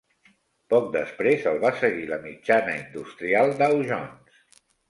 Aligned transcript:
Poc 0.73 0.87
després 0.95 1.45
el 1.51 1.59
va 1.65 1.71
seguir 1.83 2.09
la 2.13 2.19
Mitjana 2.25 2.75
Industrial 2.81 3.57
Dow 3.63 3.81
Jones. 3.93 4.61